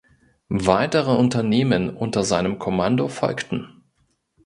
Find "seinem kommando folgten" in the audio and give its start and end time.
2.23-3.83